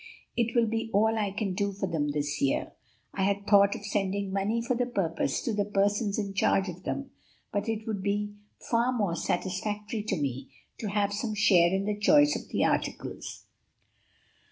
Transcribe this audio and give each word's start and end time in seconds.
It 0.35 0.55
will 0.55 0.65
be 0.65 0.89
all 0.93 1.15
I 1.15 1.29
can 1.29 1.53
do 1.53 1.71
for 1.73 1.85
them 1.85 2.09
this 2.09 2.41
year. 2.41 2.73
I 3.13 3.21
had 3.21 3.45
thought 3.45 3.75
of 3.75 3.85
sending 3.85 4.33
money 4.33 4.59
for 4.59 4.73
the 4.75 4.87
purpose, 4.87 5.43
to 5.43 5.53
the 5.53 5.63
persons 5.63 6.17
in 6.17 6.33
charge 6.33 6.67
of 6.69 6.81
them, 6.85 7.11
but 7.51 7.69
it 7.69 7.85
would 7.85 8.01
be 8.01 8.33
far 8.57 8.91
more 8.91 9.15
satisfactory 9.15 10.01
to 10.05 10.15
me 10.17 10.49
to 10.79 10.87
have 10.89 11.13
some 11.13 11.35
share 11.35 11.71
in 11.71 11.85
the 11.85 11.95
choice 11.99 12.35
of 12.35 12.49
the 12.49 12.65
articles." 12.65 13.45